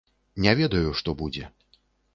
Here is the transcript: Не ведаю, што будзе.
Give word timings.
Не 0.45 0.55
ведаю, 0.61 0.97
што 1.03 1.17
будзе. 1.23 1.45